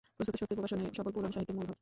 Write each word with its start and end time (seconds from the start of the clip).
বস্তুত 0.17 0.35
শক্তির 0.41 0.57
প্রকাশনাই 0.59 0.95
সকল 0.99 1.11
পুরাণ-সাহিত্যের 1.15 1.57
মূল 1.57 1.65
ভাব। 1.69 1.77